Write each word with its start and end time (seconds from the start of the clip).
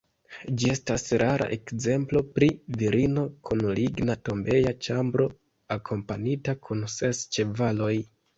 Ĝi 0.61 0.69
estas 0.75 1.03
rara 1.21 1.49
ekzemplo 1.57 2.23
pri 2.37 2.47
virino 2.83 3.25
kun 3.49 3.61
ligna 3.81 4.17
tombeja 4.31 4.73
ĉambro, 4.89 5.29
akompanita 5.77 6.57
kun 6.65 6.83
ses 6.97 7.23
ĉevaloj. 7.39 7.93